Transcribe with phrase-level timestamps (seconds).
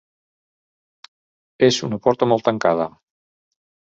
[1.67, 2.89] És una porta molt tancada.